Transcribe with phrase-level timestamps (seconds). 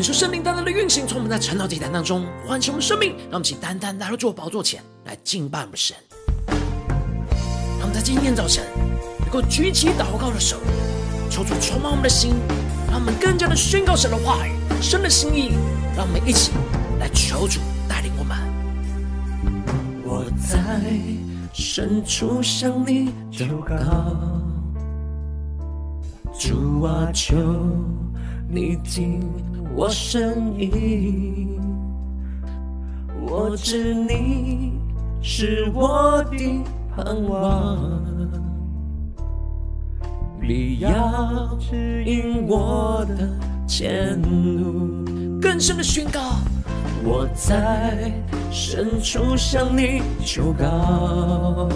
[0.00, 5.94] 恳求圣灵单单的运行，从我们在晨祷祭坛当中唤醒我们生命，让我们起单单来到主宝座前来敬拜我们神。
[7.78, 8.64] 让我们在今天早晨
[9.20, 10.56] 能够举起祷告的手，
[11.28, 12.32] 求主充满我们的心，
[12.88, 15.52] 让我们更加的宣告神的话语、神的心意。
[15.94, 16.52] 让我们一起
[16.98, 18.38] 来求主带领我们。
[20.02, 20.80] 我在
[21.52, 23.76] 深处向你祷告，
[26.38, 27.36] 主啊，求
[28.48, 29.20] 你听。
[29.80, 31.58] 我声音，
[33.18, 34.74] 我知你
[35.22, 36.62] 是我的
[36.94, 37.90] 盼望，
[40.38, 43.26] 必要指引我的
[43.66, 45.02] 前路。
[45.40, 46.20] 更深的宣告，
[47.02, 48.12] 我在
[48.50, 51.70] 深处向你求告，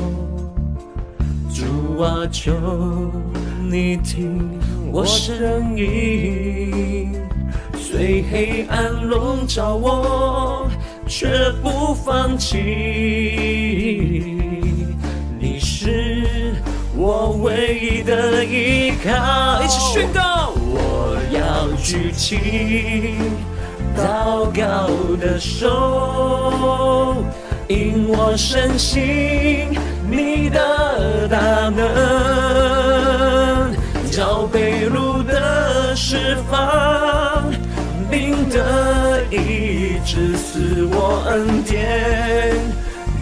[1.48, 2.52] 主啊，求
[3.62, 4.60] 你听
[4.92, 7.14] 我声音。
[7.96, 10.68] 虽黑暗笼罩我，
[11.06, 11.28] 却
[11.62, 12.56] 不放弃。
[15.38, 16.56] 你是
[16.96, 19.62] 我唯一的依靠。
[19.62, 23.14] 一起宣告，我要举起
[23.96, 24.88] 祷告
[25.20, 27.14] 的手，
[27.68, 29.68] 因我深信
[30.10, 31.86] 你的大能，
[34.10, 37.54] 叫被掳的释放。
[38.44, 42.52] 并得医治，赐我恩典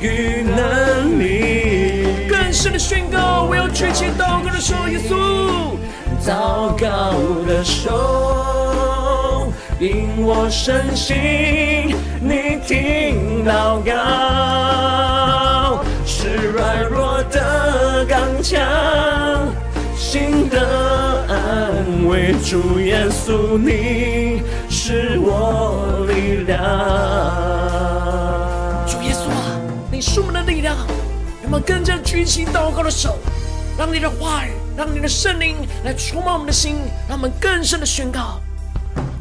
[0.01, 2.27] 与能力。
[2.29, 5.77] 更深的宣告，我要举起祷告的手，耶稣，
[6.27, 7.15] 祷告
[7.47, 13.93] 的手，因我深信你听祷告，
[16.05, 18.59] 是软弱的刚强，
[19.97, 20.59] 心的
[21.29, 22.35] 安慰。
[22.45, 24.43] 主耶稣，你。
[24.93, 26.61] 是我力量，
[28.87, 29.59] 主耶稣啊，
[29.91, 30.77] 你是我们的力量，
[31.41, 33.17] 让我们更加举起祷告的手，
[33.79, 36.77] 让你的话语，让你的圣灵来触摸我们的心，
[37.09, 38.39] 让我们更深的宣告。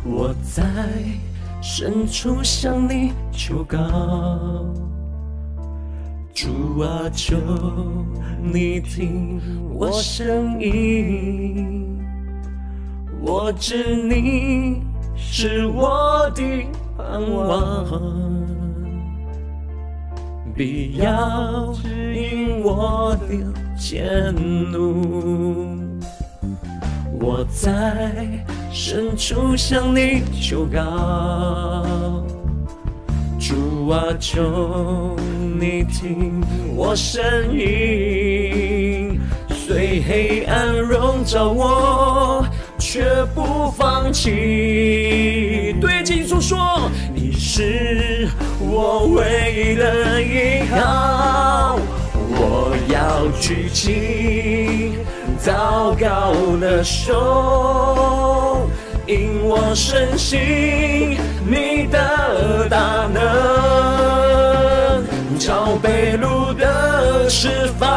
[0.04, 0.62] 我在
[1.62, 3.78] 深处向你求告，
[6.34, 7.38] 主啊，求
[8.44, 9.40] 你听
[9.74, 11.98] 我声音，
[13.22, 14.91] 我知你。
[15.24, 16.42] 是我的
[16.98, 17.86] 盼望，
[20.56, 24.34] 必要指引我的前
[24.72, 25.78] 路。
[27.20, 30.82] 我在深处向你求告，
[33.40, 35.16] 主啊，求
[35.60, 36.42] 你听
[36.76, 37.22] 我声
[37.54, 39.20] 音，
[39.50, 42.44] 虽黑暗笼罩我，
[42.82, 45.76] 却不放弃。
[45.80, 48.28] 对主耶稣说，你是
[48.60, 51.78] 我唯一的依靠，
[52.32, 54.98] 我要举起。
[55.44, 58.68] 祷告的手，
[59.08, 61.18] 因我深信
[61.48, 63.20] 你的大能，
[65.40, 67.90] 叫被掳的释放，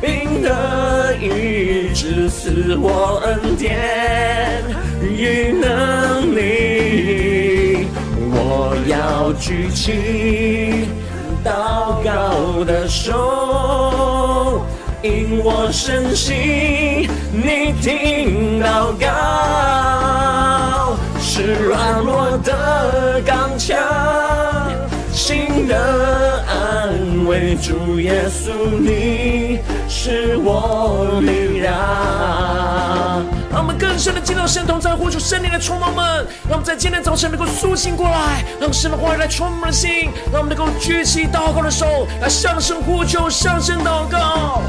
[0.00, 4.62] 病的医治，赐我恩典
[5.02, 7.86] 与能力。
[8.30, 10.88] 我要举起
[11.44, 14.62] 祷告的手。
[15.02, 19.06] 因我深信你听祷告，
[21.20, 23.76] 是软弱的刚强，
[25.12, 27.54] 心的安慰。
[27.56, 28.50] 主耶稣，
[28.80, 29.58] 你
[30.04, 31.72] 是我力量。
[33.50, 36.26] 让我们更深的进到神同在，呼求圣灵的充满们。
[36.46, 44.60] 让我们在今天早晨能够苏醒过来，让神的话语来充满的心，让我们能够举起祷告的手，来向神呼求，向神祷告。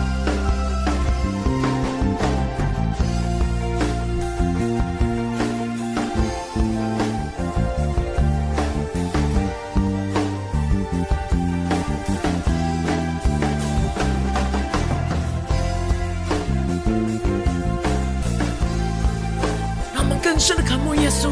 [20.39, 21.29] 深的渴慕耶稣，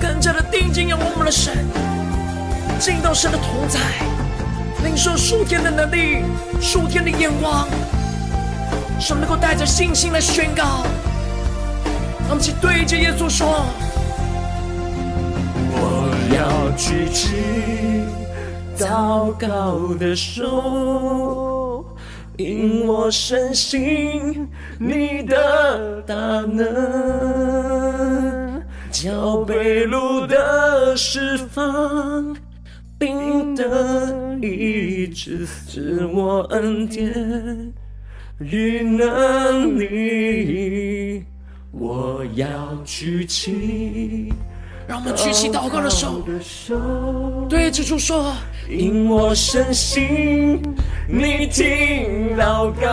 [0.00, 1.54] 更加的定睛仰望我们的神，
[2.78, 3.80] 进到神的同在，
[4.84, 6.24] 领受属天的能力、
[6.60, 7.68] 属天的眼光，
[8.98, 10.84] 使我们能够带着信心来宣告。
[12.20, 13.66] 让我们一起对着耶稣说
[15.72, 18.04] ：“我要举起
[18.78, 21.44] 祷告的手。”
[22.36, 24.46] 因我深信
[24.78, 26.62] 你的大能，
[28.92, 32.36] 叫被掳的释放，
[32.98, 37.72] 病的医治，赐我恩典
[38.38, 41.24] 与能力，
[41.72, 42.46] 我要
[42.84, 44.30] 举起。
[44.88, 46.22] 让我们举起祷告的手，
[47.48, 48.32] 对着主说：
[48.68, 50.62] 因我深信
[51.08, 52.86] 你听祷告，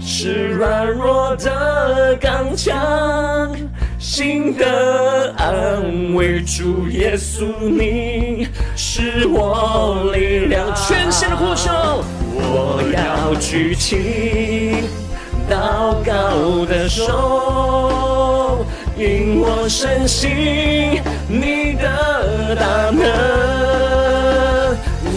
[0.00, 3.54] 是软弱的刚强，
[3.98, 6.40] 心的安慰。
[6.40, 10.74] 主耶稣，你是我力量。
[10.74, 11.70] 全心的呼求，
[12.34, 14.84] 我要举起
[15.50, 18.41] 祷告的手。
[19.02, 23.02] 因我深信你的大能，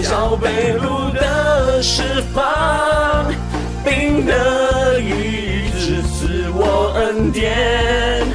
[0.01, 2.01] 叫被路的释
[2.33, 3.31] 放，
[3.83, 8.25] 病的医治，赐我恩典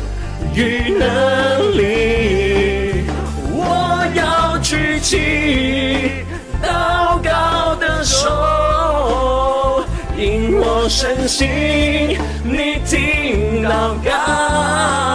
[0.54, 3.06] 与能力。
[3.52, 6.22] 我要举起
[6.62, 9.82] 祷告的手，
[10.16, 15.09] 因我深信你听祷告。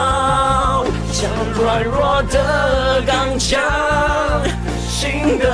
[1.75, 3.61] 软弱的刚强，
[4.87, 5.53] 心的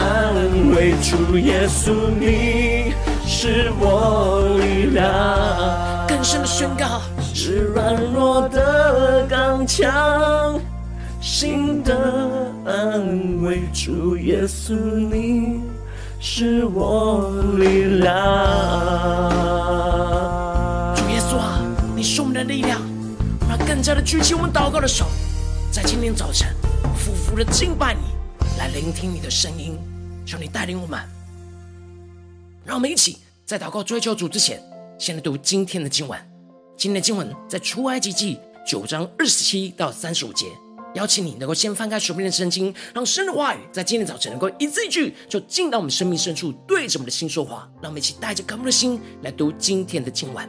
[0.00, 0.34] 安
[0.74, 0.92] 慰。
[1.02, 2.94] 主耶稣，你
[3.26, 5.06] 是我力量。
[6.08, 7.02] 更深的宣告，
[7.34, 10.58] 是软弱的刚强，
[11.20, 11.94] 心的
[12.64, 13.60] 安慰。
[13.74, 15.60] 主耶稣，你
[16.18, 18.16] 是我力量。
[20.96, 21.60] 主耶稣啊，
[21.94, 22.80] 你是我们的力量。
[23.66, 25.06] 更加的举起我们祷告的手，
[25.72, 26.54] 在今天早晨，
[26.94, 28.00] 俯伏的敬拜你，
[28.58, 29.78] 来聆听你的声音，
[30.26, 31.00] 求你带领我们。
[32.62, 34.62] 让我们一起在祷告追求主之前，
[34.98, 36.20] 先来读今天的经文。
[36.76, 38.38] 今天的经文在出埃及记
[38.68, 40.44] 九章二十七到三十五节。
[40.92, 47.66] 邀请你能够先翻开手边的圣经，让神的话语在今天早晨能够一字一句，就进到我们生命深处，对着我们的心说话。
[47.80, 50.46] 让我们一起带着渴慕的心来读今天的经文。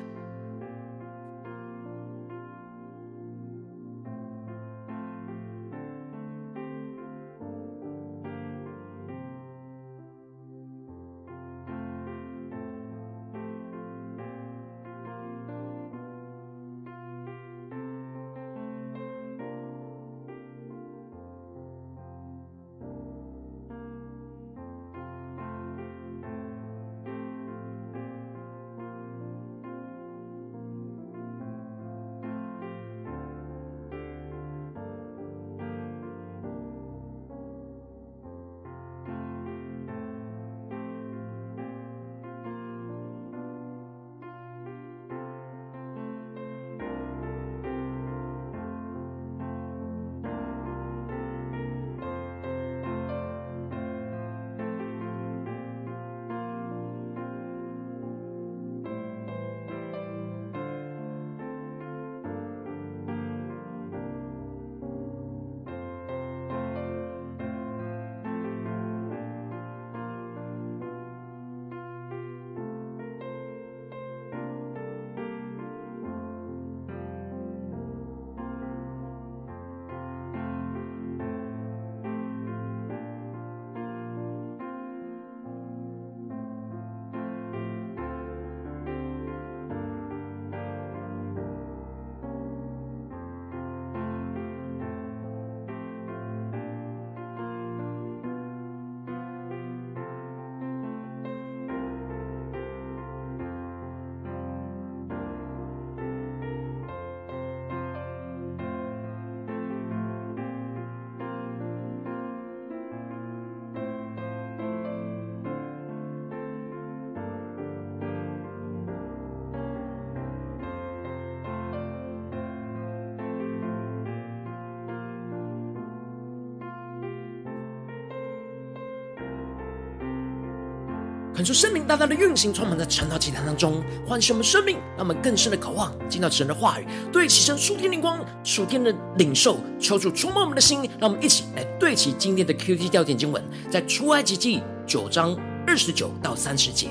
[131.44, 146.88] 恳求圣灵大大的运行，充满在晨祷祭坛当中，唤醒我们生命，让我们更深的渴望进到神的话语，对齐神属天灵光、属天的领受，求主触摸我们的心，让我们一起来对齐今天的 QT 调点经文，在出埃及记九章二十九到三十节，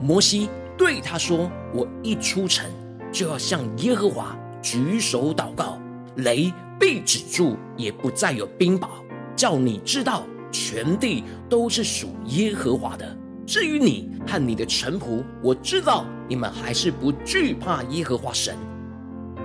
[0.00, 2.70] 摩西对他说：“我一出城，
[3.10, 5.80] 就要向耶和华举手祷告，
[6.14, 8.86] 雷必止住，也不再有冰雹，
[9.34, 13.16] 叫你知道。”全地都是属耶和华的。
[13.50, 18.56] 至于你和你的臣仆，我知道你们还是不惧怕耶和华神。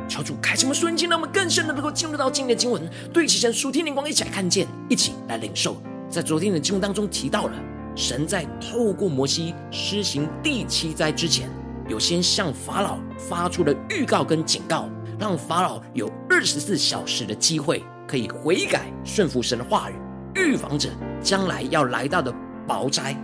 [0.08, 5.82] 求主开什么瞬间，让我们更深的能够进入到今天的经文，对齐神属天灵光，一起来看见，一起来领受。
[6.08, 7.54] 在昨天的经文当中提到了，
[7.96, 11.50] 神在透过摩西施行第七灾之前，
[11.90, 19.96] 有先向法老发出了预告跟警告，让法老有二十四小时的机会可以悔改顺服神的话语。
[20.36, 20.92] 预防着
[21.24, 22.32] 将来要来到的
[22.68, 23.18] 雹灾，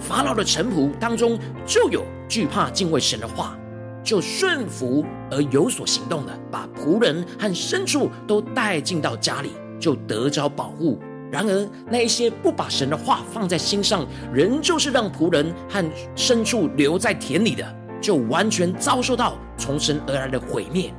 [0.00, 3.58] 法老的臣仆当中就有惧怕敬畏神的话，
[4.02, 9.50] 就顺服而有所行动的，把仆人和牲畜都带进到家里，
[9.80, 10.98] 就得着保护。
[11.30, 15.84] 然而那一些不把神的话放在心上，仍旧是让仆人和
[16.16, 20.92] 牲畜留在田里的，就完全遭受到从神而来的毁灭。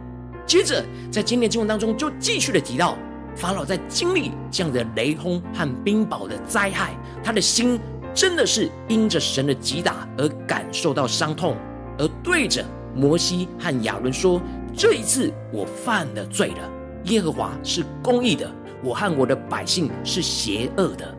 [0.45, 2.97] 接着在今天经文当中就继续的提到。
[3.35, 7.79] 法老在经历这样的雷轰和冰雹的灾害，他的心
[8.13, 11.55] 真的是因着神的击打而感受到伤痛，
[11.97, 14.41] 而对着摩西和亚伦说
[14.75, 16.69] ：“这一次我犯了罪了，
[17.05, 18.51] 耶和华是公义的，
[18.83, 21.15] 我和我的百姓是邪恶的。”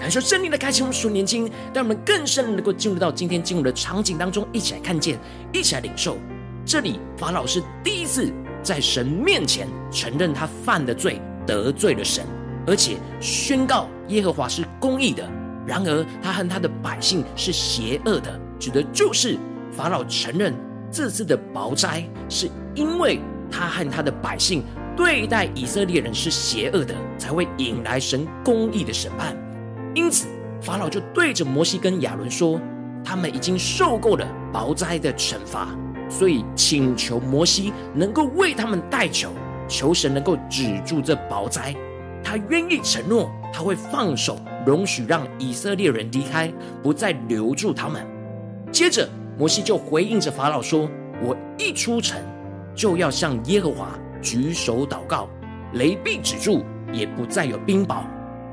[0.00, 5.18] 感受圣灵的开启，我们属年轻，让我们更深能够进入到今天进入的场景当中，一起来看见，
[5.52, 6.16] 一起来领受。
[6.66, 11.20] 这里法老是第一次在神面前承认他犯的罪。
[11.46, 12.24] 得罪了神，
[12.66, 15.22] 而且宣告耶和华是公义的。
[15.66, 19.38] 然而，他和他的百姓是邪恶的，指的就是
[19.72, 20.54] 法老承认
[20.90, 24.62] 这次的雹灾是因为他和他的百姓
[24.96, 29.36] 对待以色列人是邪恶的，才会引来神公义的审判。
[29.94, 30.26] 因此，
[30.60, 32.60] 法老就对着摩西跟亚伦说
[33.04, 35.68] ：“他们已经受够了雹灾的惩罚，
[36.08, 39.30] 所以请求摩西能够为他们代求。”
[39.66, 41.74] 求神能够止住这雹灾，
[42.24, 46.50] 他愿意承诺，他会放手，容许让以色列人离开，
[46.82, 48.04] 不再留住他们。
[48.72, 50.88] 接着，摩西就回应着法老说
[51.22, 52.20] ：“我一出城，
[52.74, 53.90] 就要向耶和华
[54.22, 55.28] 举手祷告，
[55.74, 58.02] 雷必止住，也不再有冰雹。”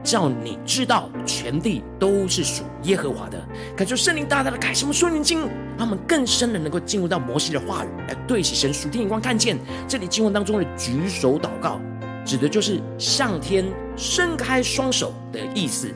[0.04, 3.40] 叫你知道，全地都是属耶和华的。
[3.76, 5.42] 感受圣灵大大的开启我们属灵经，
[5.78, 11.80] 让我们更深的能够进入到摩西的话语，来对起神属天眼光，看见这里经文当中的举手祷告，
[12.32, 13.66] 指的就是向天
[13.98, 15.94] 伸开双手的意思。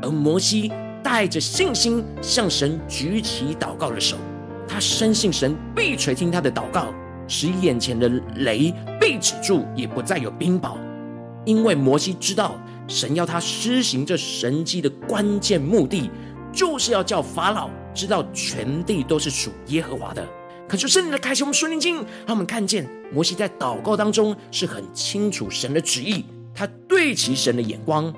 [0.00, 0.70] 而摩西
[1.02, 4.16] 带着信心向神举起祷告的手，
[4.68, 6.86] 他深信神必垂听他的祷告，
[7.26, 10.76] 使眼前的雷被止住，也不再有冰雹，
[11.44, 12.54] 因为摩西知道。
[12.86, 16.08] 神要他施行这神迹的关键目的，
[16.52, 20.24] 就是要叫法老知道全地都是属耶和华的。
[20.72, 26.24] 可是圣灵的开启，我们属灵经，让我们看见摩西在祷告当中是很清楚神的旨意，
[26.54, 28.10] 他对齐神的眼光，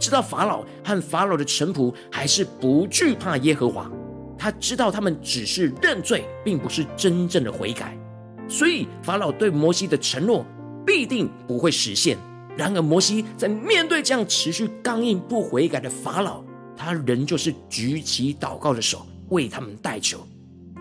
[0.00, 3.88] 知道法老和法老的臣仆还是不惧怕耶和华，
[4.36, 7.96] 他知道他们只是认罪，并不是真正的悔改，
[8.48, 10.44] 所以法老对摩西的承诺
[10.84, 12.18] 必定不会实现。
[12.56, 16.42] 然而，摩西在面对这样持续刚硬不悔改的法老，
[16.76, 20.26] 他仍旧是举起祷告的手为他们代求，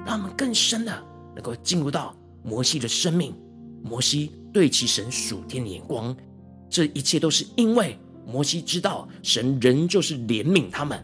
[0.08, 1.04] 让我们更深的
[1.40, 3.34] 能够进入到摩西的生命。
[3.82, 6.14] 摩西对其神属天的眼光，
[6.70, 11.02] 这一切都是因为摩西知道神仍旧是怜悯他们，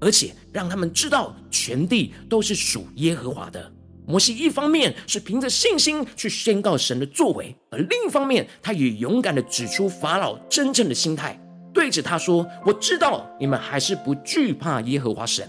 [0.00, 3.72] 而且让他们知道全地都是属耶和华的。
[4.08, 11.40] 摩西一方面是凭着信心去宣告神的作为，而另一方面，他也勇敢的指出法老真正的心态，
[11.72, 15.48] 对着他说：“我知道你们还是不惧怕耶和华神。”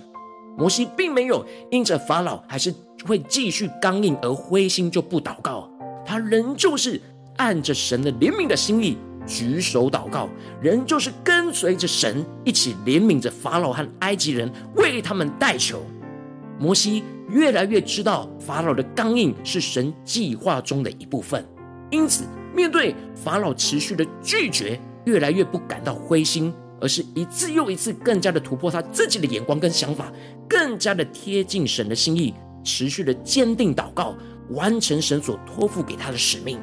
[0.57, 2.73] 摩西并没有因着法老还是
[3.05, 5.69] 会继续刚硬而灰心就不祷告，
[6.03, 6.99] 他仍旧是
[7.37, 8.97] 按着神的怜悯的心意
[9.27, 10.27] 举手祷告，
[10.59, 15.79] 仍旧是跟随着神一起怜悯着法老和埃及人，为他们代求。
[16.59, 21.45] 摩西越来越知道法老的刚硬是神计划中的一部分，
[21.91, 22.23] 因此
[22.55, 30.11] 面对法老持续的拒绝，越来越不感到灰心，而是一次又一次更加的突破他自己的眼光跟想法，
[30.47, 34.15] 更加的贴近神的心意，持续的坚定祷告，
[34.51, 36.59] 完成神所托付给他的使命。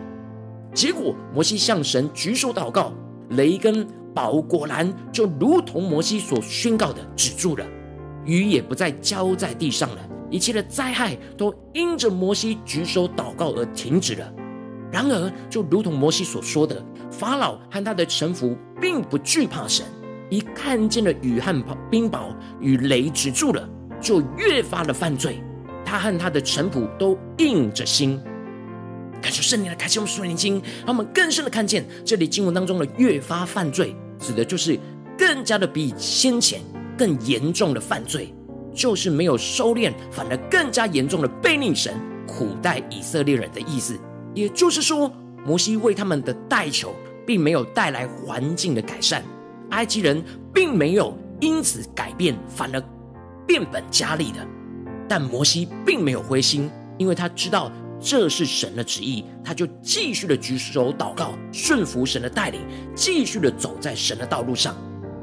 [0.73, 2.92] 结果摩西向神举手祷告，
[3.30, 7.66] 雷跟雹果然就如同摩西所宣告的止住了。
[8.25, 9.99] 雨也不再浇在地上了，
[10.30, 14.33] 一切的灾害都因着摩西举手祷告而停止了。
[14.90, 19.85] 然而，就如同摩西所说的，法老和他的臣服并不惧怕神，
[20.35, 21.53] 一看见了雨和
[21.88, 23.68] 冰雹与雷止住了，
[24.01, 25.40] 就越发的犯罪。
[25.85, 28.20] 他和他的臣仆都硬着心。
[29.23, 34.77] 感谢圣灵的开启，我们属灵经，让我们更深的看见这里经文当中的越发犯罪，指的就是
[35.16, 36.61] 更加的比先前
[36.99, 38.35] 更严重的犯罪，
[38.75, 41.94] 就是没有收敛，反而更加严重的悖逆神、
[42.27, 43.97] 苦待以色列人的意思。
[44.35, 45.12] 也就是说，
[45.47, 46.92] 摩西为他们的代求，
[47.25, 49.23] 并没有带来环境的改善，
[49.75, 52.83] 埃及人并没有因此改变，反而
[53.47, 54.39] 变本加厉的。
[55.09, 62.61] 但摩西并没有灰心，因为他知道这是神的旨意，他就继续的举手祷告，顺服神的带领，
[62.95, 64.77] 继续的走在神的道路上。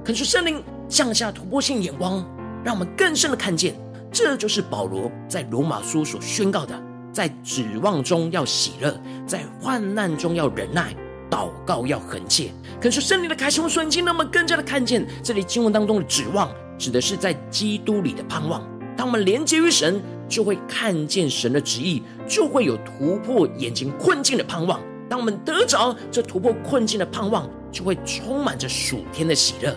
[0.04, 2.26] 恳求圣灵降下突破性眼光，
[2.64, 3.74] 让我们更深的看见，
[4.12, 6.78] 这就是保罗在罗马书所宣告的。
[7.14, 10.96] 在指望中要喜乐，在患难中要忍耐，
[11.42, 12.52] 祷告要恒切。
[12.80, 18.62] 可是圣灵的开启和顺境，让我们更加的看见这里经文当中的指望，指的是在基督里的盼望。
[18.96, 20.00] 当我们连接于神，
[20.30, 24.80] 就会看见神的旨意，就会有突破眼前困境的盼望。
[25.10, 29.76] 当我们得着这突破困境的盼望，就会充满着属天的喜乐，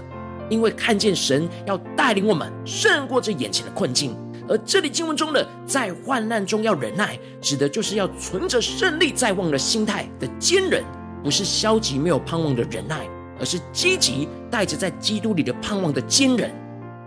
[0.51, 4.15] 因为看见神要带领我们胜过这眼前的困境。
[4.47, 10.85] 而这里经文中的“在患难中要忍耐”，指的就是要存着胜利在望的心态的坚忍，
[11.25, 13.09] 不是消极没有盼望的忍耐，
[13.41, 16.53] 而是积极带着在基督里的盼望的坚忍。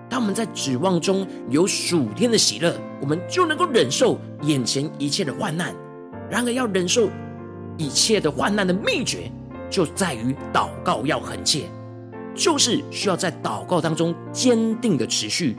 [0.09, 5.75] 当我们在指望中有属天的喜乐，我们就能够忍受眼前一切的患难。
[6.31, 7.07] 然而，要忍受
[7.77, 9.31] 一切的患难的秘诀，
[9.69, 11.65] 就在于祷告要恒切，
[12.33, 15.55] 就是需要在祷告当中坚定的持续。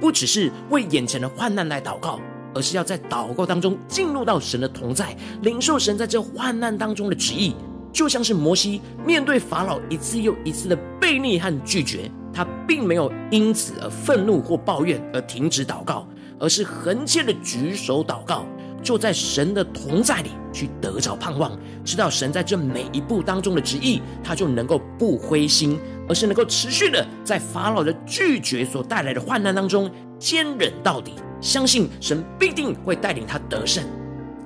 [0.00, 2.20] 不只是为眼前的患难来祷告，
[2.54, 7.54] 而是要在祷告当中进入到神的同在，领受神在这患难当中的旨意。
[7.92, 16.06] 就像是摩西面对法老一次又一次的悖逆和拒绝，他并没有因此而愤怒或抱怨而停止祷告，
[16.38, 18.46] 而是恒切的举手祷告，
[18.82, 25.78] 就在神的同在里去得着盼望，知道神在这每一步当中的旨意，他就能够不灰心。
[26.08, 33.82] 而是能够持续的在法老的拒绝所带来的患难当中坚忍到底，相信神必定会带领他得胜。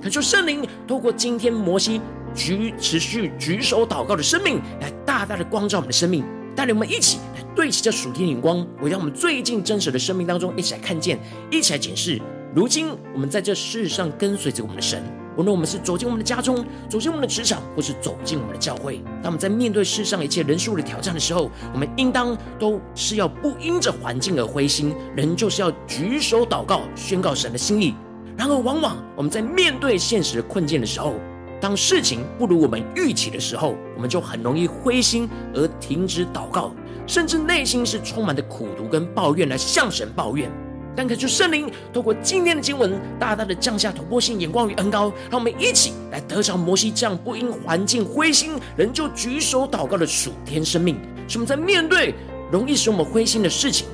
[0.02, 2.00] 恳求圣灵透过今天摩西
[2.36, 6.22] 举持续举手祷告的生命，来大大的光照我们的生命，
[6.54, 11.18] 带领我们一起来对齐这属天眼光，回到我们最近真实的生命当中，一起来看见，
[11.50, 12.20] 一起来检视。
[12.54, 15.02] 如今我们在这世上跟随着我们的神。
[15.36, 27.94] 无论我们是走进我们的家中，走进我们的职场，或是走进我们的教会，当我们在面对世上一切人事物的挑战的时候，我们应当都是要不因着环境而灰心，人就是要举手祷告，宣告神的心意。
[28.34, 31.16] 然而，往往我们在面对现实的困境的时候，
[31.60, 36.72] 当事情不如我们预期的时候，我们就很容易灰心而停止祷告，
[37.06, 40.50] 甚至内心是充满的苦毒跟抱怨来向神抱怨。
[40.94, 50.96] 但恳求圣灵透过今天的经文，大大的降下突破性眼光与恩膏，让我们一起来得着摩西这样不因环境灰心，仍旧举手祷告的属天生命。
[51.28, 52.14] 使我们在面对
[52.50, 53.86] 容易使我们灰心的事情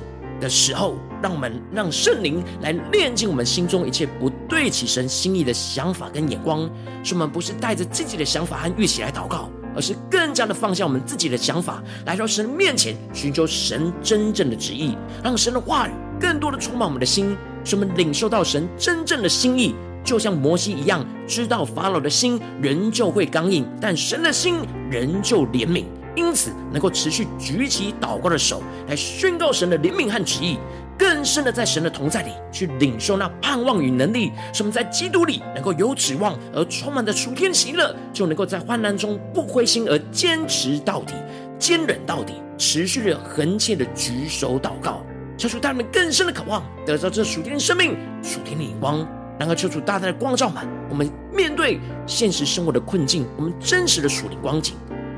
[0.43, 6.69] 的时候，让我们让圣灵来炼净我们心中一切不对起神心意的想法跟眼光。
[7.01, 15.91] 使我们不是带着自己的想法和预期来祷告，而是更加的放下我们自己的想法，来到神面前寻求神真正的旨意，让神的话语。
[16.19, 24.55] 更多的充满我们的心，使我们领受到神真正的心意，就像摩西一样，知道法老的心仍旧会刚硬，但神的心
[24.89, 30.57] 仍旧怜悯，因此能够持续举起祷告的手来宣告神的怜悯和旨意，
[30.97, 41.13] 更深的在神的同在里去领受那盼望与能力，使我们在基督里能够有指望而充满着属天喜乐，就能够在患难中不灰心而坚持到底，
[41.57, 45.01] 坚忍到底，持续的恒切的举手祷告。
[45.35, 49.05] 求主带我们更深的渴望，得到这属天的生命、属天的眼光，
[49.39, 51.09] 然后求主大大的光照满我们。
[51.35, 54.75] 面对现实生活的困境，我们真实的属灵光景，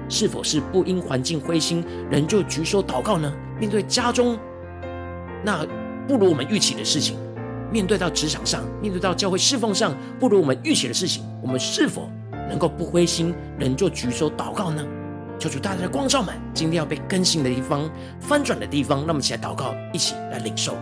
[0.08, 3.32] 是否是不因环境灰心，仍旧举手祷告呢？
[3.60, 4.38] 面对家中
[5.44, 5.66] 那
[6.08, 7.18] 不如我们预期的事情，
[7.72, 12.10] 面对到职场上，面对到教会侍奉上不如我们预期的事情，我们是否
[12.50, 14.86] 能够不灰心，仍旧举手祷告呢？
[15.38, 17.90] 求主大大的光照们，今天要被更新的地方、
[18.20, 20.78] 翻转的地方，让我们起来祷告，一起来领受。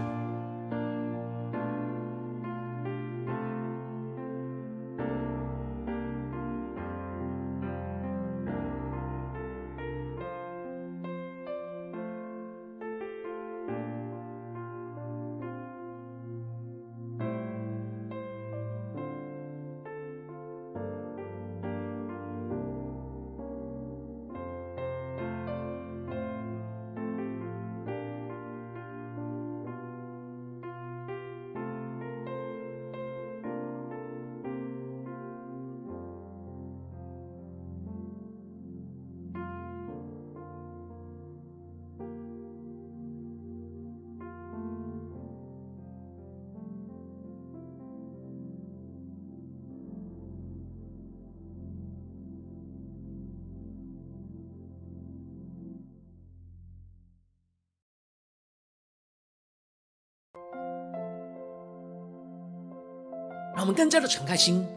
[63.64, 64.68] 我们更加的敞开心，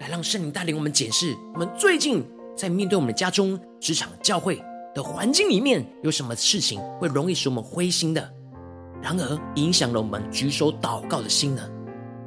[0.00, 2.26] 来让圣灵带领我们检视我们最近
[2.56, 4.60] 在面对我们的家中、职场、教会
[4.92, 8.28] 的环境里面，有什么事情会容易使我们灰心的，
[9.00, 11.62] 然而影响了我们举手祷告的心呢？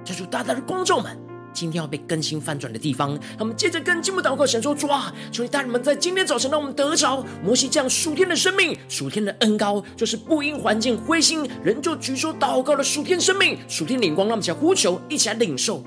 [0.06, 1.20] 求主大大的光照们。
[1.54, 15.84] 今天要被更新翻转的地方，他们接着更进步祷告，神说：主啊，求你带人们在今天早晨，让我们得着摩西这样属天的生命，属天的恩高，就是不因环境灰心，仍旧举手祷告的属天生命，属天灵光，让我们一起来呼求，一起来领受。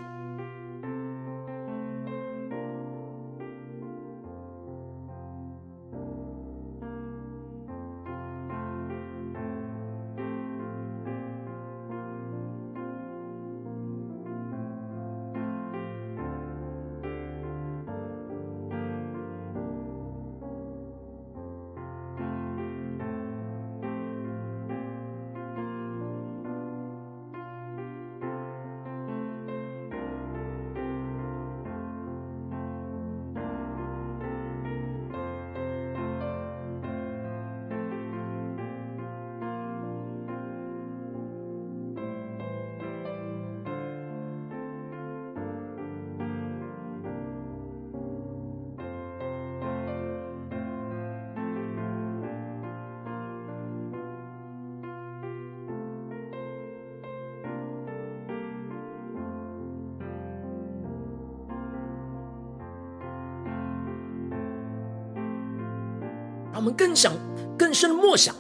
[66.65, 67.13] 我们更想、
[67.59, 68.35] 更深的默想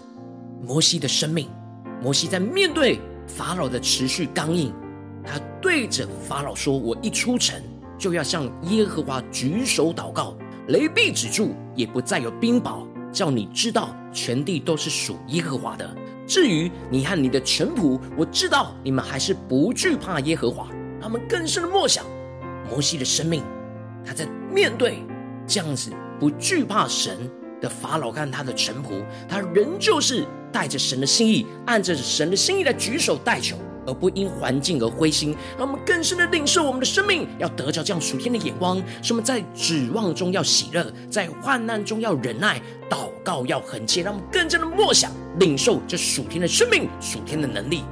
[0.62, 1.46] 摩西的生命。
[2.00, 4.72] 摩西在面对法老的持续刚硬，
[5.22, 7.62] 他对着法老说：“我一出城
[7.98, 10.34] 就要向耶和华举手祷告，
[10.68, 15.94] 雷必止住，也不再有冰雹，叫你知道全地都是属耶和华的。
[16.26, 20.66] 至于你和你的臣仆，我知道你们还是不惧怕耶和华。”
[20.98, 22.02] 他们更深的默想
[22.70, 23.42] 摩西的生命，
[24.02, 25.02] 他在面对
[25.46, 27.30] 这样子不惧怕神。
[27.60, 35.34] 的法老看他的臣仆，他仍旧是带着神的心意，按着神的心意来举手代求，而不因环境而灰心。
[35.58, 44.02] 让我们更深的领受我们的生命，要得着这样属天的眼光，使我们在指望中要喜乐，在患难中要忍耐，祷告要恒切。
[44.02, 47.82] 让我们更加的默想，领受这属天的生命，属天的能力。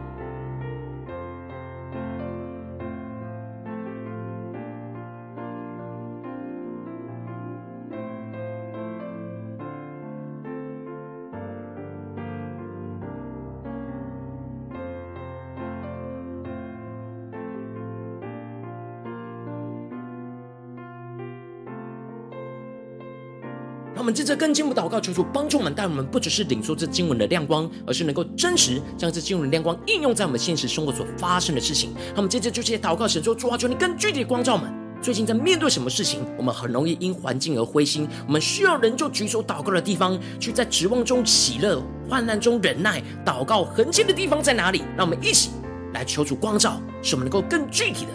[24.13, 31.95] 们接着更进一步祷告，求主帮助我们，带我们不只是领受这经文的亮光，而是能够真实将这经文的亮光应用在我们现实生活所发生的事情。
[32.15, 34.71] 那么接着就这些祷告，神说主啊，求你更具体的光照我们。
[35.01, 38.07] 最近在面对什么事情，我们很容易因环境而灰心。
[38.27, 44.83] 我们需要人就举手祷告的地方，去在指望中喜乐，患难中忍耐，祷告恒切的地方在哪里？
[44.95, 45.51] 让我们一起
[45.95, 48.11] 来求主光照，使我们能够更具体的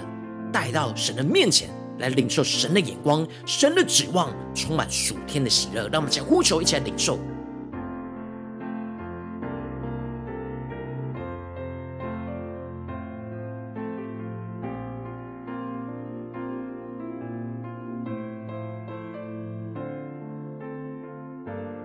[0.52, 1.70] 带到神的面前。
[2.00, 5.88] 来领受神的眼光，神的指望，充满属天的喜乐。
[5.90, 7.20] 让我们一起来呼求，一起来领受。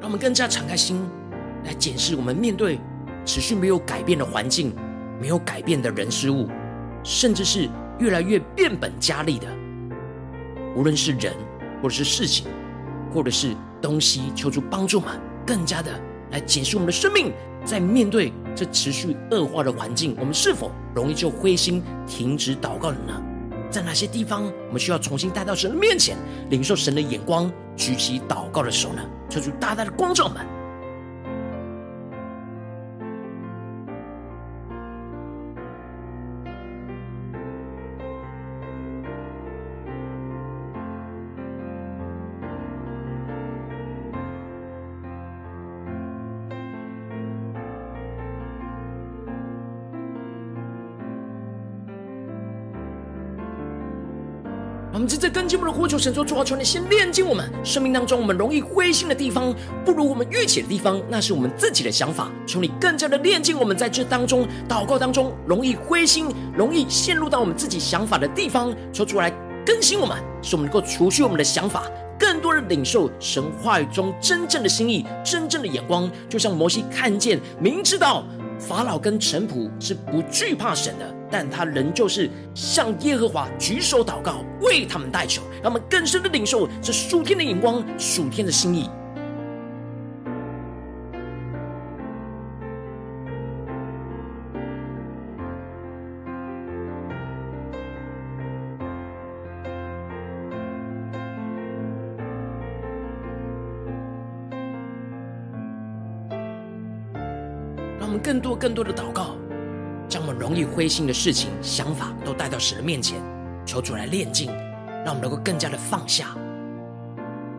[0.01, 1.01] 让我们更加敞开心，
[1.65, 2.79] 来检视我们面对
[3.25, 4.75] 持续没有改变的环境，
[5.21, 6.49] 没有改变的人事物，
[7.05, 7.69] 甚至是
[8.01, 9.62] 越来越变本加厉的。
[10.75, 11.35] 无论是人，
[11.83, 12.47] 或者是事情，
[13.13, 15.09] 或者是东西，求主帮助们
[15.47, 15.91] 更加的
[16.31, 17.33] 来检视我们的生命，
[17.65, 23.23] 在面对这持续恶化的环境，我们是否容易就灰心停止祷告了呢？
[23.71, 26.17] 在哪些地方，我们需要重新带到神的面前，
[26.51, 29.03] 领受神的眼光，举起祷告的手呢？
[29.31, 30.29] 求主大大的光照。
[30.29, 30.45] 们
[55.13, 62.31] 正在跟进我们的呼求，神说：主啊，求你先炼净我们生命当中我们容易灰心的地方，不如我们预期的地方，那是我们自己的想法。
[62.47, 69.31] 求你更加的炼净我们在这当中祷告当中容易灰心、容易陷入到我们自己想法的地方，求主来
[69.67, 71.85] 更新我们，使我们能够除去我们的想法，
[72.19, 76.11] 更多的领受神话语中真正的心意、真正的眼光。
[76.27, 78.25] 就像摩西看见、明知道
[78.63, 88.89] 法老跟臣仆是不惧怕神的，但他仍旧是向耶和华举手祷告，为他们代求，让他们更深的领受这数天的眼光、数天的心意。
[108.33, 109.37] 更多更多的祷告，
[110.09, 113.21] 将我们容易灰心的事情、想法都带到神的面前，
[113.67, 114.51] 求主来炼净，
[115.05, 116.29] 让我们能够更加的放下。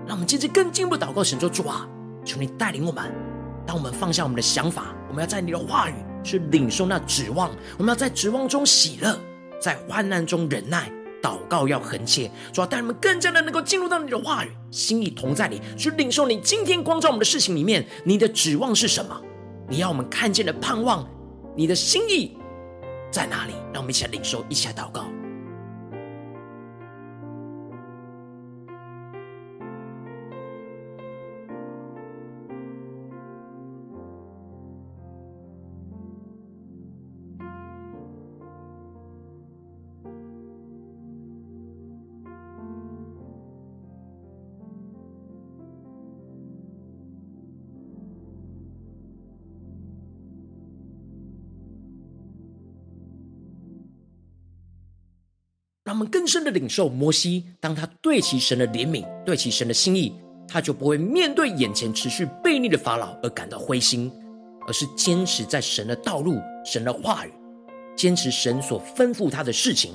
[0.07, 1.87] 让我们接着更进一步祷告，神说：主啊，
[2.25, 3.03] 求你带领我们。
[3.67, 7.51] 当我们放下我们的想法，我们要在你的话语去领受那指望。
[7.77, 9.15] 我们要在指望中喜乐，
[9.61, 10.91] 在患难中忍耐。
[11.21, 19.21] 祷告要恒切，主要带我们更加的能够进入到你的话语，心意同在你，去领受你今天光照我们的事情里面，你的指望是什么？
[19.73, 21.03] 你要我们看见的盼望，
[21.55, 22.37] 你的心意
[23.09, 23.53] 在哪里？
[23.73, 25.05] 让我们一起来领受，一起来祷告。
[55.93, 60.11] 让我们更深的领受摩西，当他对其神的怜悯，对其神的心意，
[60.47, 64.11] 他就不会面对眼前持续悖逆的法老而感到灰心，
[64.65, 67.31] 而是坚持在神的道路、神的话语，
[67.95, 69.91] 坚持神所吩咐他的事情。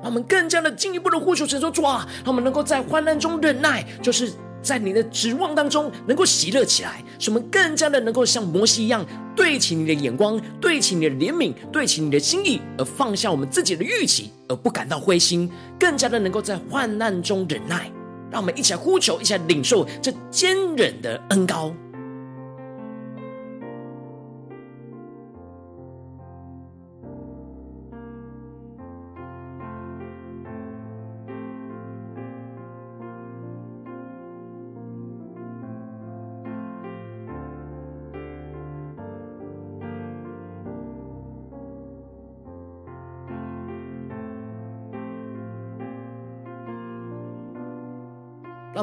[0.00, 4.32] 让我们更加的进一步的呼求神说：主啊，让我们能够在患难中忍耐，就是。
[4.62, 9.04] 在你的指望当中，能够喜乐起来，使我们更加的能够像摩西一样，
[9.44, 17.90] 对起你的眼光，对起你的怜悯，对起你的心意，而放下我们自己的预期，而不感到灰心，更加的能够在患难中忍耐。
[18.30, 21.74] 让我们一起来呼求，一起来领受这坚忍的恩高。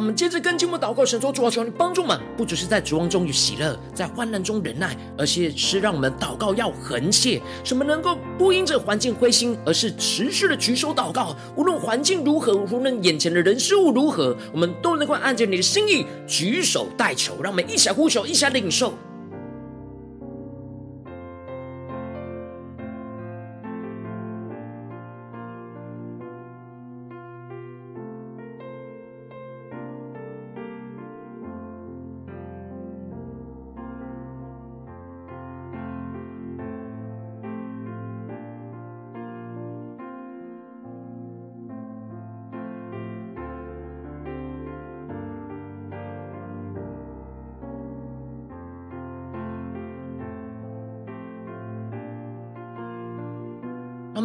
[0.02, 17.40] 我们接着跟进，我们祷告，神说：主啊，求你帮助我们，不只是在绝望中有喜乐，在患难中忍耐，而且是让我们祷告要恒切，什么能够不因着环境灰心，而是持续的举手祷告，无论环境如何，无论眼前的人事物如何，我们都能够按照你的心意举手代求。
[17.40, 18.96] 让我们一起来呼求，一起来领受。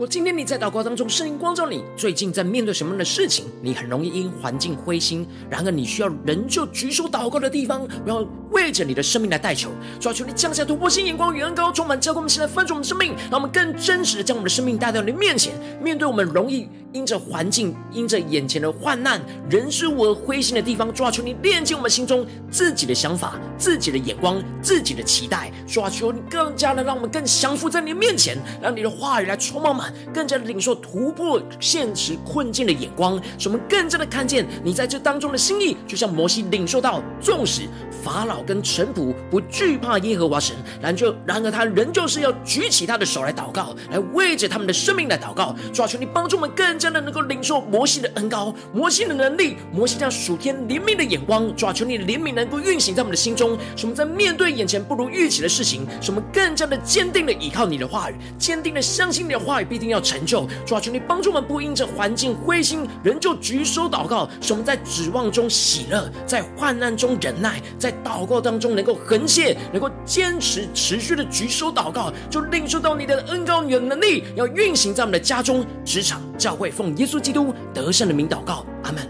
[0.00, 3.44] 我今天你在祷告当中，圣灵光照你，最近在面对什么样的事情？
[3.60, 29.92] 你很容易因环境灰心，然而你需要仍旧举手祷告的地方，然后为着你的生命来代求，主要求你降下突破性眼光与恩膏，充满教灌我们，现在翻转我们生命，让我们更真实的将我们的生命带到你面前，面对我们容易因着环境、因着眼前的患难、人事物而灰心的地方，主要求你炼净我们心中自己的想法、自己的眼光、自己的期待，主要求你更加的让我们更降服在你的面前，让你的话语来充满满。
[30.12, 35.76] 更加的领受突破现实困境的眼光，使我们更加的看见你在这当中的心意。
[35.86, 37.62] 就像摩西领受到，纵使
[38.02, 45.54] 法老跟臣仆不惧怕耶和华神，然就然而他仍旧是要举起他的手来祷告，来为着他们的生命来祷告。
[45.72, 51.54] 主啊，求你帮助我们更加的能够领受摩西的恩膏、摩西的能力、摩西这样属天怜悯的眼光。
[51.56, 60.46] 主啊，求你怜悯能够运行在我们的心中，使我们在面对眼前不如预期的事情，使我们更加的坚定的依靠你的话语，坚定的相信你的话语必定要成就。
[60.66, 78.64] 主啊，求你帮助我们不因着环境灰心，仍旧举手祷告，使我们在指望中喜乐，在患难中忍耐，在祷告当中能够横切，能够坚持持续的举手祷告，就领受到你的恩高、你的能力，要运行在我们的家中、职场、教会，奉耶稣基督得胜的名祷告。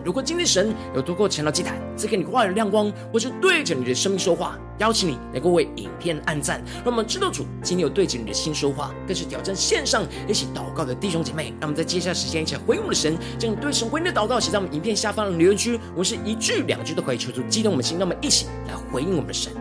[0.04, 11.54] 如果今天神有透过前到祭坛赐给你话语亮光，或是对着你的生命说话，邀请你能够为影片按赞，让我们知道主今天有对着你的心说话，更是挑战线上一起祷告的弟兄姐妹。
[11.60, 15.78] 让我们在接下来时间一起回应我们的神，将你对神回应的祷告写在我们影片下方的留言区。
[15.92, 19.52] 我们是一句两句都可以求助激动我们的心，让我们一起来回应我们的神。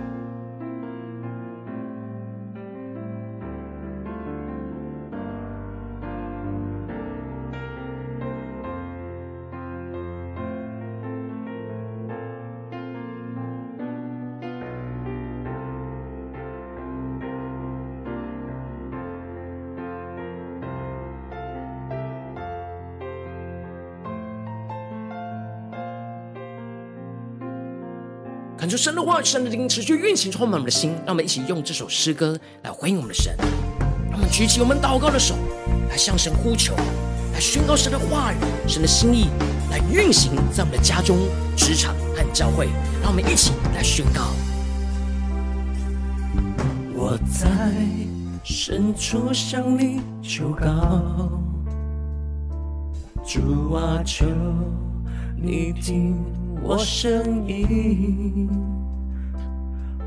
[28.69, 33.35] 求神的话语、神的灵持续运行充满我们的心，让我们一起用这首诗歌来回应我们的神。
[34.11, 35.35] 让我们举起我们祷告的手，
[35.89, 36.75] 来向神呼求，
[37.33, 38.35] 来宣告神的话语、
[38.67, 39.29] 神的心意，
[39.71, 41.17] 来运行在我们的家中、
[41.57, 42.67] 职场和教会。
[43.01, 44.29] 让我们一起来宣告：
[46.93, 47.49] 我在
[48.43, 51.31] 深处向你求告，
[53.25, 54.25] 主啊，求
[55.35, 56.38] 你听。
[56.61, 58.49] 我声音，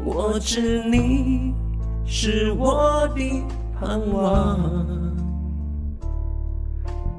[0.04, 1.54] 我知你
[2.04, 3.42] 是我的
[3.78, 4.60] 盼望，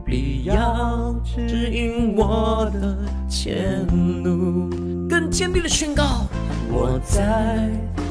[0.05, 3.86] 必要指引我的前
[4.23, 4.69] 路。
[5.09, 6.25] 更坚定的宣告，
[6.71, 7.69] 我在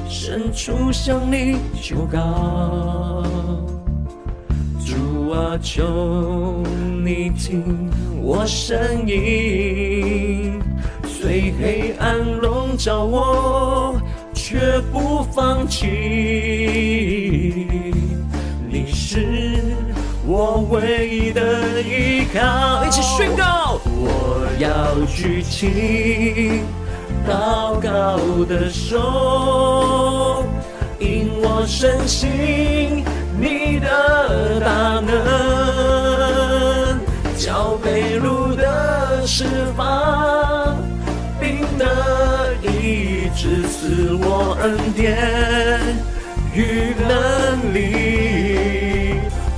[0.09, 3.23] 深处向你求告，
[4.85, 6.63] 主啊，求
[7.03, 10.61] 你听我声音。
[11.23, 13.95] 虽黑暗笼罩我，
[14.35, 15.87] 却不放弃。
[18.69, 19.55] 你是
[20.27, 22.85] 我唯一的依靠。
[22.85, 26.63] 一起宣告，我要举起
[27.25, 30.45] 祷告的手，
[30.99, 33.05] 因我深信
[33.39, 35.13] 你的大能，
[37.39, 39.45] 叫被掳的释
[39.77, 40.52] 放。
[41.83, 45.19] 得医治赐我恩典
[46.55, 49.17] 与能力，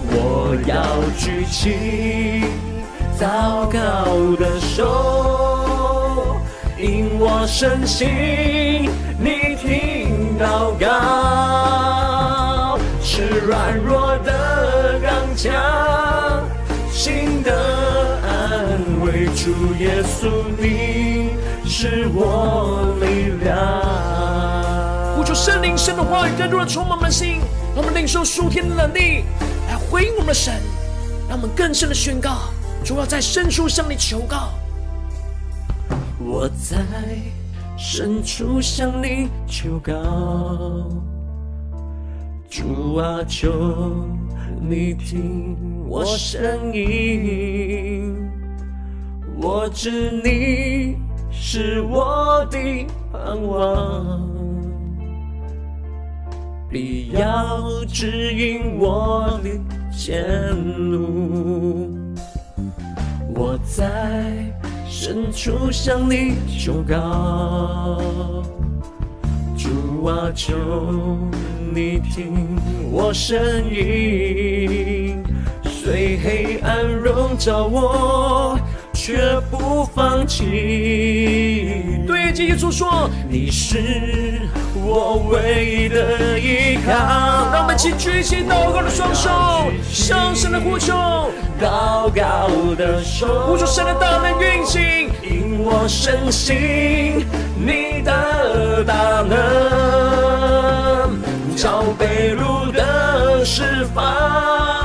[0.09, 0.73] 我要
[1.19, 2.47] 举起
[3.19, 3.77] 糟糕
[4.37, 6.41] 的手，
[6.79, 15.53] 因我深信你听祷告，是软弱的刚强，
[16.91, 17.53] 心的
[18.23, 21.35] 安慰，主耶稣你。
[21.67, 23.57] 是我力量。
[25.17, 27.41] 呼求圣灵，神的话语更多的充满我们的心，
[27.75, 29.25] 让我们领受属天的能力，
[29.69, 30.55] 来回应我们的神，
[31.29, 32.53] 让我们更深的宣告，
[32.85, 34.51] 主要在深处向你求告。
[36.19, 36.85] 我在
[37.77, 39.93] 深处向你求告，
[42.49, 43.51] 主啊，求
[44.61, 45.57] 你听
[45.89, 48.31] 我声音，
[49.41, 50.97] 我知你。
[51.37, 52.59] 是我的
[53.13, 54.21] 盼望，
[56.71, 59.51] 必要指引我的
[59.97, 60.57] 前
[60.91, 61.91] 路。
[63.35, 64.53] 我在
[64.89, 68.01] 深处向你求告，
[69.57, 70.57] 主啊，求
[71.75, 72.57] 你听
[72.91, 73.37] 我声
[73.71, 75.23] 音，
[75.63, 78.59] 虽黑暗笼罩我。
[79.07, 80.47] 却不放弃。
[82.07, 84.41] 对，这耶稣说：“你是
[84.83, 86.91] 我唯一的依靠。”
[87.53, 89.31] 让我们一起举起祷告的双手，
[89.93, 90.95] 向神的呼求，
[91.61, 92.49] 高高
[92.79, 97.27] 的手，呼求神的大能运行，因我深信
[97.59, 99.37] 你的大能，
[101.55, 104.84] 叫被掳的释放。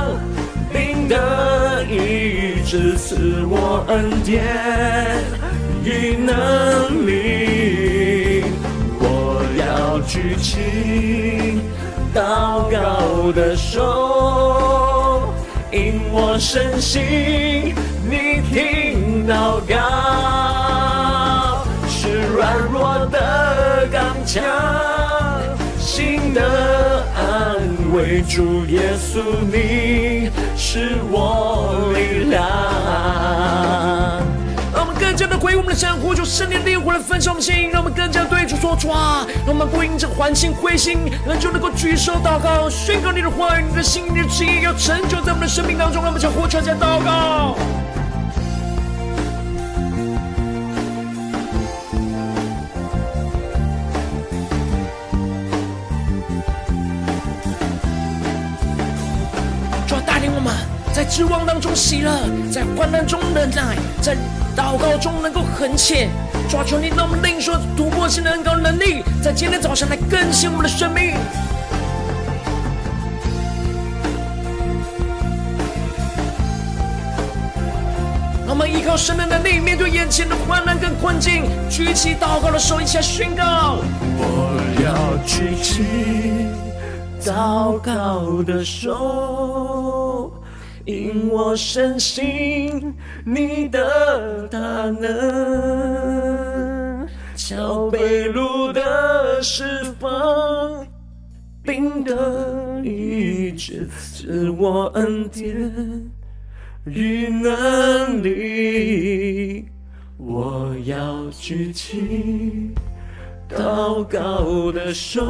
[2.70, 3.16] 只赐
[3.48, 4.44] 我恩典
[5.82, 8.44] 与能力。
[9.00, 11.58] 我要举起
[12.14, 15.34] 祷告的手，
[15.72, 17.74] 因我深信
[18.08, 24.44] 你听祷告，是软弱的刚强，
[25.76, 26.40] 心的
[27.16, 28.22] 安慰。
[28.22, 29.20] 主耶稣，
[29.50, 32.40] 你是我力量。
[34.98, 47.56] 更加的回应我们的神，呼求圣灵烈火来焚烧我们心，让我们更加对主说主啊，让我们不因着环境灰心，仍旧能够举手祷告，宣告你的话语，你的心，你的旨意要成就在我们的生命当中，让我们将呼求加祷告。
[61.10, 62.10] 指望当中喜乐，
[62.50, 64.16] 在患难中忍耐，在。
[64.56, 66.08] 祷告中能够恒切，
[66.50, 71.14] 抓住你，让我们领受突破性的恩膏能力，在今天早上来更新我们的生命。
[78.44, 83.78] 让我们依靠神的能力，面对眼前的患难跟困境，举起祷告的手，一起来宣告：
[84.18, 85.84] 我要举起
[87.24, 90.32] 祷告的手。
[90.90, 94.58] 因我深信你的大
[94.90, 95.06] 能，
[97.36, 100.84] 叫被掳的释放，
[101.62, 106.10] 病的医治，赐我恩典
[106.84, 109.66] 与能力。
[110.16, 112.72] 我要举起
[113.48, 115.22] 祷告的手。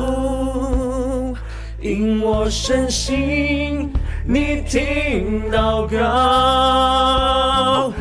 [1.83, 3.91] 因我深信
[4.27, 5.99] 你听祷告，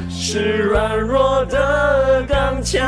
[0.10, 2.86] 是软弱的刚强，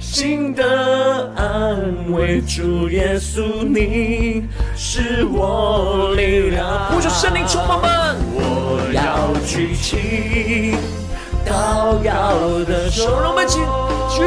[0.00, 2.40] 心的安慰。
[2.40, 6.90] 主耶稣，你是我力量。
[6.90, 10.74] 呼求圣灵充满们，我要举起
[11.46, 13.60] 祷告的手，让我们举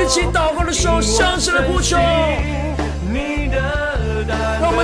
[0.08, 1.98] 起祷告的手，向神来呼求。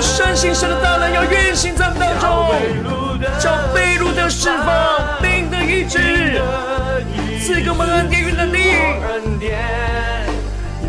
[0.00, 2.48] 我们深信神的大能要运行在我们当中，
[3.38, 6.40] 叫被掳的释放，病的医治，
[7.38, 8.58] 赐给我们恩典与能力，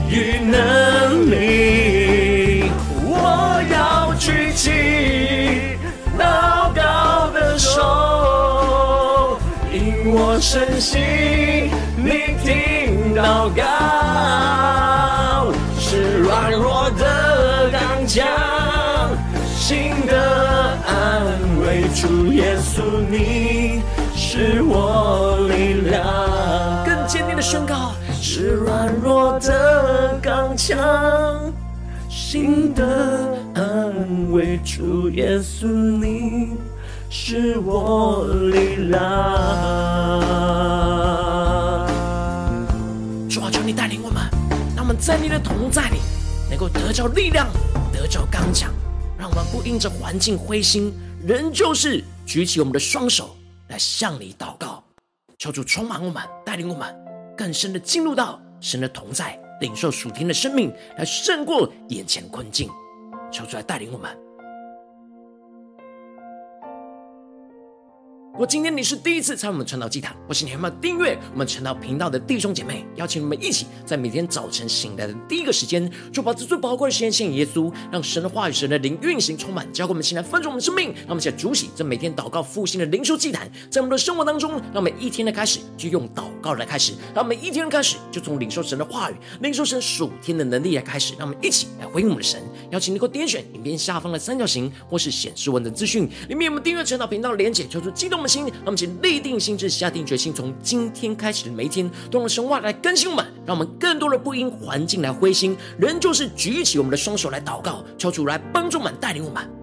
[0.07, 2.71] 与能力。
[3.03, 5.77] 我要举起
[6.17, 9.37] 祷告的手，
[9.73, 18.25] 因我深信你听祷告，是软弱的刚强。
[19.71, 21.23] 心的安
[21.61, 23.81] 慰，主耶稣，你
[24.13, 26.03] 是我力量。
[26.85, 30.77] 更坚定的宣告，是软弱的刚强。
[32.09, 32.85] 心的
[33.55, 36.57] 安慰，主耶稣，你
[37.09, 38.99] 是我力量。
[43.29, 44.21] 主啊，求你带领我们，
[44.75, 46.01] 让我们在你的同在里，
[46.49, 47.47] 能够得着力量，
[47.93, 48.69] 得着刚强。
[49.31, 50.93] 我们不因着环境灰心，
[51.25, 53.33] 仍旧是举起我们的双手
[53.69, 54.83] 来向你祷告，
[55.37, 56.93] 求主充满我们，带领我们
[57.37, 62.69] 更深的进入到神的同在，领受属天的生命，来胜过眼前困境。
[63.31, 64.11] 求主来带领我们。
[68.33, 80.93] 如果今天你是第一次参与我们传道祭坛，或是你还没有订阅我们传道频道的弟兄姐妹，邀请你们一起在每天早晨醒来的第一个时间，就把这最宝贵的时间献给耶稣，让神的话语、神的灵运行充满，教会我们现在分盛我们生命。
[80.99, 91.13] 让我们在主喜这每天祷告复兴的灵修祭坛，在我们的生活当中，让每一天的开始就用祷告来开始，让每一天的开始就从领受神的话语、领受神属天的能力来开始。
[91.19, 92.41] 让我们一起来回应我们的神。
[92.71, 109.60] 邀请你给我点选影片下方的三角形，或是显示文的资讯里面有我们订阅传道频道连结，求出激动的心，让我们请立定心志，下定决心，从今天开始的每一天，都让神话来更新我们，让我们更多的不因环境来灰心，仍旧是举起我们的双手来祷告，求主来帮助我们，带领我们。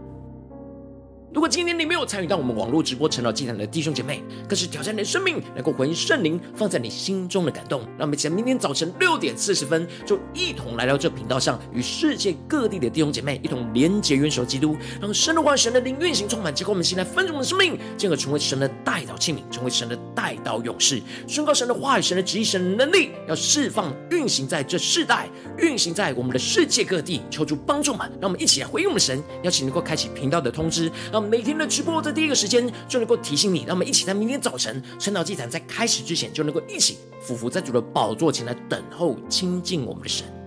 [1.38, 7.82] 如果今天你没有参与到我们网络直播晨祷祭坛的弟兄姐妹，更是挑战你的生命，能够回应圣灵放在你心中的感动。
[7.96, 25.28] 让我们在明天早晨六点四十分，就一同来到这频道上，与世界各地的弟兄姐妹一同连结、元首基督，让神的话、神的灵运行充满，结果我们现在分盛的生命，进而成为神的代祷器皿，成为神的代祷勇士，宣告神的话语、神的旨意、神的能力，要释放、运行在这世代，
[25.58, 27.22] 运行在我们的世界各地。
[27.30, 31.27] 求主帮助们，让我们一起来回应我们神，邀请能够开启频道的通知，让我们。
[31.28, 40.37] 每天的直播在第一个时间就能够提醒你，让我们一起在明天早晨圣道祭坛在开始之前，就能够一起俯伏在主的宝座前来等候亲近我们的神。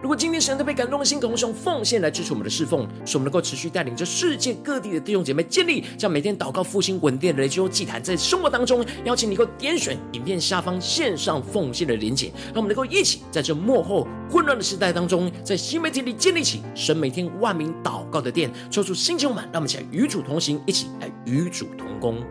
[0.00, 22.22] 如果今天神特别感动的心，渴望用奉献来支持我们的侍奉，使我们能够持续带领着世界各地的弟兄姐妹建立这样每天祷告复兴稳定的雷修祭坛，在生活当中，邀请你能够点选影片下方线上奉献的连结，让我们能够一起在这幕后混乱的时代当中，在新媒体里建立起神每天万名祷告的殿，抽出新球满，让我们一起来与主同行，一起来与主同工。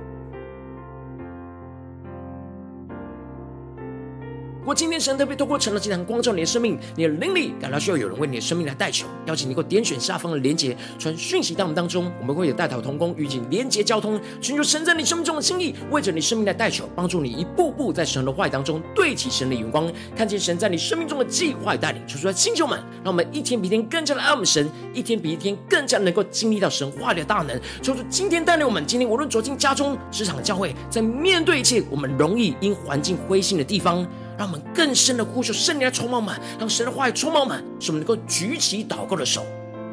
[4.68, 22.02] 果今天神特别透过成了经坛光照你的生命，你的灵里感到需要有人为你的生命来代求，邀请你能够点选下方的连结，传讯息到我们当中，我们会有代祷同工与你连结交通，寻求神在你生命中的心意，为着你生命来代求，帮助你一步步在神的话语当中对齐神的眼光，看见神在你生命中的计划带领。
[22.06, 27.58] 求主来星球们，让我们一天比一天更加的爱我们神，一天比一天更加能够经历到神话语的大能。
[27.82, 34.06] 求主今天带领我们，今天无论走进家中、职场、教会，在面对一切我们容易因环境灰心的地方。
[34.38, 39.46] 让我们更深的呼求圣灵来充满满，让神的话语充满满，使我们能够举起祷告的手，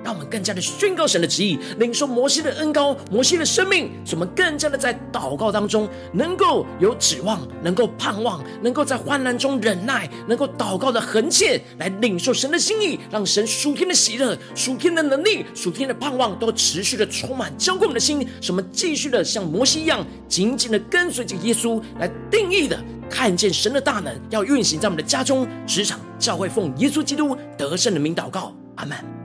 [0.04, 22.78] 让我们更加的宣告神的旨意，领受摩西的恩膏，摩西的生命，使我们更加的在祷告当中能够有指望，能够盼望，能够在患难中忍耐，能够祷告的恒切来领受神的心意，让神属天的喜乐、属天的能力、属天的盼望都持续的充满浇灌我们的心，使我们继续的像摩西一样，紧紧的跟随着耶稣来定义的。
[23.08, 29.23] 看见神的大能要运行在我们的家中、职场、教会，奉耶稣基督得胜的名祷告，阿门。